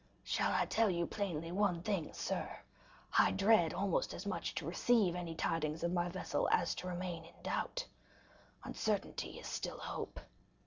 "Shall 0.23 0.51
I 0.51 0.65
tell 0.65 0.89
you 0.89 1.05
plainly 1.05 1.51
one 1.51 1.83
thing, 1.83 2.11
sir? 2.11 2.57
I 3.19 3.29
dread 3.29 3.71
almost 3.71 4.15
as 4.15 4.25
much 4.25 4.55
to 4.55 4.65
receive 4.65 5.13
any 5.13 5.35
tidings 5.35 5.83
of 5.83 5.93
my 5.93 6.09
vessel 6.09 6.49
as 6.51 6.73
to 6.73 6.87
remain 6.87 7.23
in 7.23 7.35
doubt. 7.43 7.85
Uncertainty 8.63 9.37
is 9.39 9.45
still 9.45 9.77
hope." 9.77 10.19